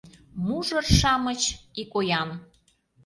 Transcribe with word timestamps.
Мужыр-шамыч, 0.45 1.41
ик 1.81 1.91
оян 1.99 2.29